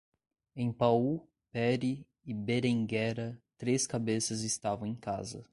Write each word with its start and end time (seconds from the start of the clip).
Em 0.55 0.73
Pau, 0.73 1.29
Pere 1.51 2.07
e 2.25 2.33
Berenguera, 2.33 3.39
três 3.55 3.85
cabeças 3.85 4.41
estavam 4.41 4.87
em 4.87 4.95
casa. 4.95 5.45